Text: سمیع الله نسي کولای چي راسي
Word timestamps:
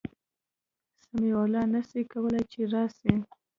سمیع 1.03 1.35
الله 1.43 1.63
نسي 1.73 2.01
کولای 2.11 2.43
چي 2.51 2.61
راسي 2.73 3.13